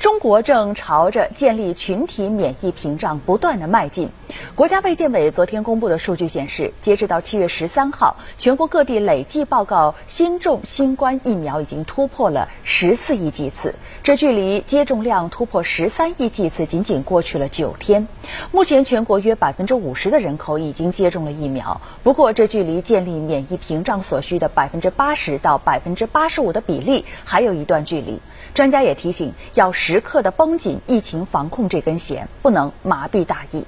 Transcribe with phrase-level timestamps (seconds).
[0.00, 4.08] 中国正朝着建立群体免疫屏障不断的迈进。
[4.60, 18.06] 国家卫健委昨天公布的数据显示，截止到七月十三号，全国各地累计报告新种新冠疫苗已经突破了十四亿剂次，这距离接种量突破十三亿剂次仅仅过去了九天。
[18.52, 28.20] 目前，全国约百分之五十的人口已经接种了疫苗，不过这距离建立免疫屏障所需的百分之八十到百分之八十五的比例还有一段距离。
[28.52, 33.64] 专家也提醒，要时刻的绷紧疫情防控这根弦，不能麻痹大意。